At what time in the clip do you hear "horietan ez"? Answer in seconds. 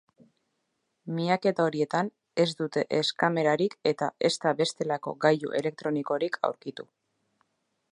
1.69-2.47